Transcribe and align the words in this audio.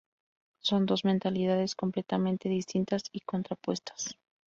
Son 0.63 0.87
dos 0.87 1.05
mentalidades 1.05 1.75
completamente 1.75 2.49
distintas 2.49 3.03
y 3.11 3.19
contrapuestas. 3.19 4.17